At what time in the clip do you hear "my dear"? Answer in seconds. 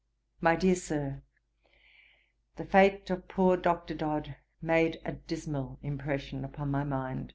0.41-0.73